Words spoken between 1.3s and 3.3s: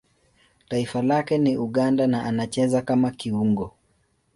ni Uganda na anacheza kama